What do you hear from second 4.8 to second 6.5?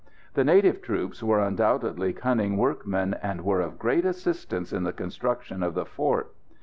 the construction of the fort.